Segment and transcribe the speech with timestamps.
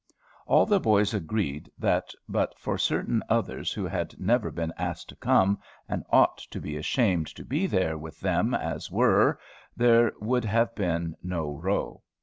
[0.47, 5.15] All the boys agreed, that but for certain others who had never been asked to
[5.15, 9.39] come, and ought to be ashamed to be there with them as were,
[9.77, 12.01] there would have been no row.